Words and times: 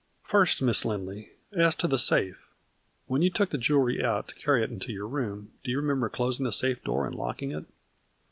"First, 0.33 0.63
Miss 0.63 0.83
Lindley, 0.83 1.29
as 1.55 1.75
to 1.75 1.87
the 1.87 1.99
safe. 1.99 2.47
When 3.05 3.21
you 3.21 3.29
took 3.29 3.51
the 3.51 3.57
jewelry 3.59 4.03
out 4.03 4.27
to 4.29 4.33
carry 4.33 4.63
it 4.63 4.71
into 4.71 4.91
your 4.91 5.05
room 5.07 5.51
do 5.63 5.69
you 5.69 5.77
remember 5.77 6.09
closing 6.09 6.43
the 6.43 6.51
safe 6.51 6.83
door 6.83 7.05
and 7.05 7.13
locking 7.13 7.51
it 7.51 7.65